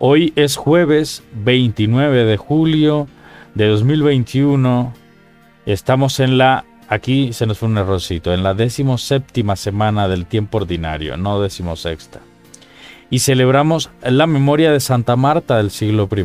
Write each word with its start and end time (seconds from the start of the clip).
Hoy 0.00 0.32
es 0.36 0.56
jueves 0.56 1.24
29 1.32 2.24
de 2.24 2.36
julio 2.36 3.08
de 3.54 3.66
2021. 3.66 4.94
Estamos 5.66 6.20
en 6.20 6.38
la, 6.38 6.64
aquí 6.88 7.32
se 7.32 7.46
nos 7.46 7.58
fue 7.58 7.68
un 7.68 7.78
errorcito, 7.78 8.32
en 8.32 8.44
la 8.44 8.54
decimoséptima 8.54 9.56
semana 9.56 10.06
del 10.06 10.26
tiempo 10.26 10.58
ordinario, 10.58 11.16
no 11.16 11.40
decimosexta. 11.40 12.20
Y 13.10 13.18
celebramos 13.18 13.90
la 14.02 14.28
memoria 14.28 14.70
de 14.70 14.78
Santa 14.78 15.16
Marta 15.16 15.56
del 15.56 15.72
siglo 15.72 16.08
I. 16.16 16.24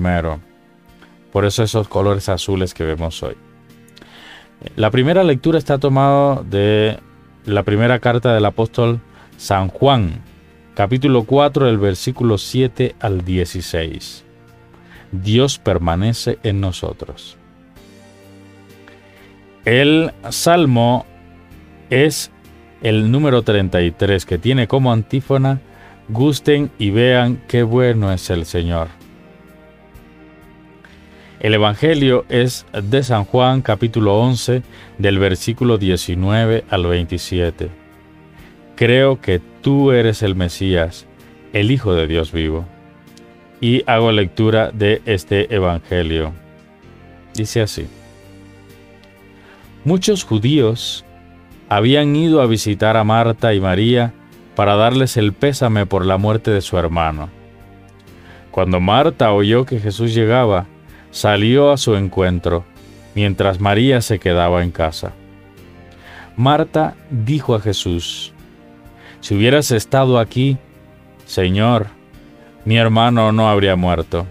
Por 1.31 1.45
eso 1.45 1.63
esos 1.63 1.87
colores 1.87 2.29
azules 2.29 2.75
que 2.75 2.83
vemos 2.83 3.23
hoy. 3.23 3.35
La 4.75 4.91
primera 4.91 5.23
lectura 5.23 5.57
está 5.57 5.79
tomada 5.79 6.43
de 6.43 6.99
la 7.45 7.63
primera 7.63 7.97
carta 7.97 8.35
del 8.35 8.45
apóstol 8.45 9.01
San 9.37 9.67
Juan, 9.69 10.21
capítulo 10.75 11.23
4 11.23 11.67
del 11.67 11.77
versículo 11.77 12.37
7 12.37 12.95
al 12.99 13.23
16. 13.23 14.23
Dios 15.11 15.59
permanece 15.59 16.39
en 16.43 16.59
nosotros. 16.59 17.37
El 19.65 20.11
salmo 20.29 21.05
es 21.89 22.31
el 22.81 23.11
número 23.11 23.43
33 23.43 24.25
que 24.25 24.37
tiene 24.37 24.67
como 24.67 24.91
antífona, 24.91 25.61
gusten 26.09 26.71
y 26.79 26.89
vean 26.89 27.41
qué 27.47 27.63
bueno 27.63 28.11
es 28.11 28.29
el 28.29 28.45
Señor. 28.45 28.87
El 31.39 31.53
Evangelio 31.53 32.25
es 32.29 32.65
de 32.71 33.03
San 33.03 33.25
Juan 33.25 33.61
capítulo 33.61 34.19
11 34.19 34.63
del 34.97 35.19
versículo 35.19 35.77
19 35.77 36.65
al 36.69 36.85
27. 36.85 37.82
Creo 38.83 39.21
que 39.21 39.39
tú 39.61 39.93
eres 39.93 40.23
el 40.23 40.35
Mesías, 40.35 41.05
el 41.53 41.71
Hijo 41.71 41.93
de 41.93 42.05
Dios 42.05 42.33
vivo. 42.33 42.65
Y 43.61 43.81
hago 43.89 44.11
lectura 44.11 44.71
de 44.73 45.01
este 45.05 45.55
Evangelio. 45.55 46.33
Dice 47.33 47.61
así. 47.61 47.87
Muchos 49.85 50.25
judíos 50.25 51.05
habían 51.69 52.13
ido 52.13 52.41
a 52.41 52.45
visitar 52.45 52.97
a 52.97 53.05
Marta 53.05 53.53
y 53.53 53.61
María 53.61 54.11
para 54.53 54.75
darles 54.75 55.15
el 55.15 55.31
pésame 55.31 55.85
por 55.85 56.05
la 56.05 56.17
muerte 56.17 56.51
de 56.51 56.59
su 56.59 56.77
hermano. 56.77 57.29
Cuando 58.51 58.81
Marta 58.81 59.31
oyó 59.31 59.65
que 59.65 59.79
Jesús 59.79 60.13
llegaba, 60.13 60.65
salió 61.09 61.71
a 61.71 61.77
su 61.77 61.95
encuentro, 61.95 62.65
mientras 63.15 63.61
María 63.61 64.01
se 64.01 64.19
quedaba 64.19 64.61
en 64.61 64.71
casa. 64.71 65.13
Marta 66.35 66.95
dijo 67.09 67.55
a 67.55 67.61
Jesús, 67.61 68.32
si 69.23 69.35
hubieras 69.35 69.71
estado 69.71 70.19
aquí, 70.19 70.57
Señor, 71.25 71.87
mi 72.65 72.75
hermano 72.75 73.31
no 73.31 73.49
habría 73.49 73.77
muerto. 73.77 74.27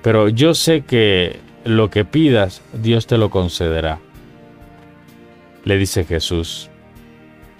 Pero 0.00 0.28
yo 0.28 0.54
sé 0.54 0.82
que 0.82 1.40
lo 1.64 1.90
que 1.90 2.04
pidas, 2.04 2.62
Dios 2.72 3.08
te 3.08 3.18
lo 3.18 3.30
concederá. 3.30 3.98
Le 5.64 5.76
dice 5.76 6.04
Jesús, 6.04 6.70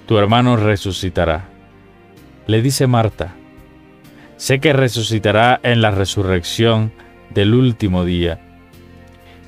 tu 0.06 0.16
hermano 0.16 0.56
resucitará. 0.56 1.48
Le 2.46 2.62
dice 2.62 2.86
Marta, 2.86 3.34
sé 4.36 4.60
que 4.60 4.72
resucitará 4.72 5.58
en 5.64 5.82
la 5.82 5.90
resurrección 5.90 6.92
del 7.30 7.54
último 7.54 8.04
día. 8.04 8.38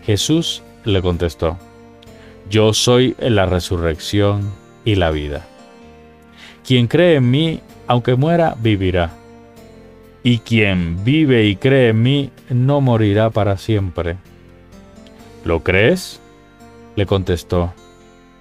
Jesús 0.04 0.64
le 0.84 1.00
contestó, 1.00 1.58
yo 2.50 2.72
soy 2.72 3.14
la 3.20 3.46
resurrección 3.46 4.52
y 4.84 4.96
la 4.96 5.12
vida. 5.12 5.46
Quien 6.66 6.88
cree 6.88 7.16
en 7.16 7.30
mí, 7.30 7.60
aunque 7.86 8.16
muera, 8.16 8.56
vivirá. 8.58 9.12
Y 10.24 10.38
quien 10.38 11.04
vive 11.04 11.44
y 11.44 11.54
cree 11.54 11.90
en 11.90 12.02
mí, 12.02 12.32
no 12.50 12.80
morirá 12.80 13.30
para 13.30 13.56
siempre. 13.56 14.16
¿Lo 15.44 15.62
crees? 15.62 16.20
Le 16.96 17.06
contestó, 17.06 17.72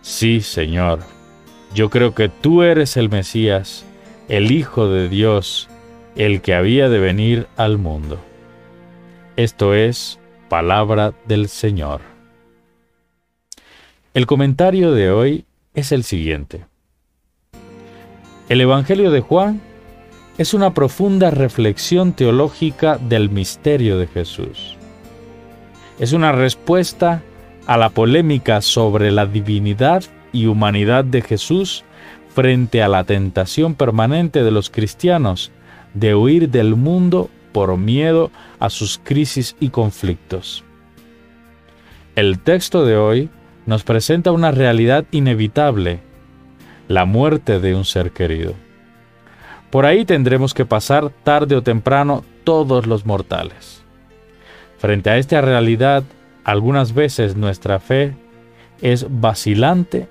Sí, 0.01 0.41
Señor. 0.41 1.01
Yo 1.75 1.91
creo 1.91 2.16
que 2.16 2.29
tú 2.29 2.63
eres 2.63 2.97
el 2.97 3.09
Mesías, 3.09 3.85
el 4.27 4.51
Hijo 4.51 4.88
de 4.88 5.07
Dios, 5.07 5.69
el 6.16 6.41
que 6.41 6.55
había 6.55 6.89
de 6.89 6.97
venir 6.97 7.47
al 7.57 7.77
mundo. 7.77 8.19
Esto 9.35 9.75
es 9.75 10.19
palabra 10.50 11.13
del 11.27 11.47
Señor. 11.47 12.01
El 14.16 14.25
comentario 14.25 14.94
de 14.94 15.11
hoy 15.11 15.45
es 15.75 15.91
el 15.91 16.03
siguiente. 16.03 16.66
El 18.47 18.61
Evangelio 18.61 19.09
de 19.09 19.22
Juan 19.22 19.59
es 20.38 20.53
una 20.53 20.75
profunda 20.75 21.31
reflexión 21.31 22.13
teológica 22.13 23.00
del 23.00 23.31
misterio 23.31 23.97
de 23.97 24.06
Jesús. 24.06 24.75
Es 25.97 26.13
una 26.13 26.31
respuesta 26.31 27.23
a 27.66 27.78
la 27.78 27.89
polémica 27.89 28.61
sobre 28.61 29.11
la 29.11 29.25
divinidad 29.25 30.03
y 30.31 30.45
humanidad 30.45 31.03
de 31.06 31.23
Jesús 31.23 31.85
frente 32.35 32.83
a 32.83 32.88
la 32.88 33.03
tentación 33.03 33.73
permanente 33.73 34.44
de 34.44 34.51
los 34.51 34.69
cristianos 34.69 35.51
de 35.95 36.13
huir 36.13 36.50
del 36.50 36.75
mundo 36.75 37.31
por 37.51 37.77
miedo 37.77 38.29
a 38.59 38.69
sus 38.69 39.00
crisis 39.03 39.56
y 39.59 39.69
conflictos. 39.69 40.63
El 42.16 42.38
texto 42.38 42.85
de 42.85 42.95
hoy 42.95 43.29
nos 43.66 43.83
presenta 43.83 44.31
una 44.31 44.51
realidad 44.51 45.06
inevitable 45.09 46.01
la 46.88 47.06
muerte 47.06 47.59
de 47.59 47.75
un 47.75 47.85
ser 47.85 48.12
querido. 48.12 48.53
Por 49.72 49.85
ahí 49.85 50.06
tendremos 50.06 50.53
que 50.53 50.66
pasar 50.66 51.09
tarde 51.09 51.56
o 51.56 51.63
temprano 51.63 52.23
todos 52.44 52.85
los 52.85 53.06
mortales. 53.06 53.84
Frente 54.78 55.09
a 55.09 55.18
esta 55.18 55.41
realidad, 55.41 56.03
algunas 56.44 56.94
veces 56.94 57.35
nuestra 57.35 57.79
fe 57.79 58.16
es 58.81 59.07
vacilante 59.09 60.07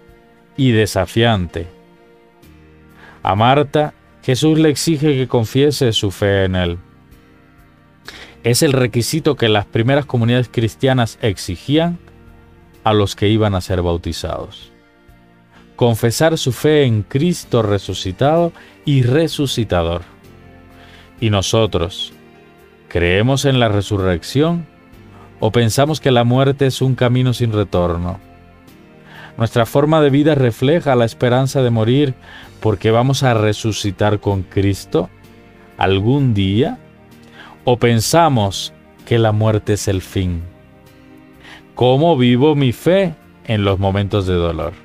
y 0.56 0.72
desafiante. 0.72 1.66
A 3.22 3.34
Marta, 3.36 3.94
Jesús 4.22 4.58
le 4.58 4.68
exige 4.68 5.14
que 5.16 5.28
confiese 5.28 5.92
su 5.92 6.10
fe 6.10 6.44
en 6.44 6.56
Él. 6.56 6.78
Es 8.42 8.62
el 8.62 8.72
requisito 8.72 9.36
que 9.36 9.48
las 9.48 9.64
primeras 9.64 10.04
comunidades 10.04 10.50
cristianas 10.50 11.18
exigían 11.22 11.98
a 12.82 12.92
los 12.92 13.16
que 13.16 13.28
iban 13.28 13.54
a 13.54 13.62
ser 13.62 13.80
bautizados 13.80 14.73
confesar 15.76 16.38
su 16.38 16.52
fe 16.52 16.84
en 16.84 17.02
Cristo 17.02 17.62
resucitado 17.62 18.52
y 18.84 19.02
resucitador. 19.02 20.02
¿Y 21.20 21.30
nosotros? 21.30 22.12
¿Creemos 22.88 23.44
en 23.44 23.58
la 23.58 23.68
resurrección 23.68 24.66
o 25.40 25.50
pensamos 25.50 26.00
que 26.00 26.10
la 26.10 26.24
muerte 26.24 26.66
es 26.66 26.80
un 26.80 26.94
camino 26.94 27.32
sin 27.32 27.52
retorno? 27.52 28.20
Nuestra 29.36 29.66
forma 29.66 30.00
de 30.00 30.10
vida 30.10 30.36
refleja 30.36 30.94
la 30.94 31.04
esperanza 31.04 31.60
de 31.62 31.70
morir 31.70 32.14
porque 32.60 32.90
vamos 32.92 33.24
a 33.24 33.34
resucitar 33.34 34.20
con 34.20 34.42
Cristo 34.42 35.10
algún 35.76 36.34
día 36.34 36.78
o 37.64 37.78
pensamos 37.78 38.72
que 39.06 39.18
la 39.18 39.32
muerte 39.32 39.72
es 39.72 39.88
el 39.88 40.02
fin. 40.02 40.42
¿Cómo 41.74 42.16
vivo 42.16 42.54
mi 42.54 42.72
fe 42.72 43.14
en 43.46 43.64
los 43.64 43.80
momentos 43.80 44.26
de 44.28 44.34
dolor? 44.34 44.83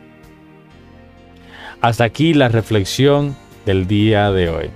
Hasta 1.82 2.04
aquí 2.04 2.34
la 2.34 2.50
reflexión 2.50 3.38
del 3.66 3.88
día 3.88 4.32
de 4.32 4.50
hoy. 4.50 4.70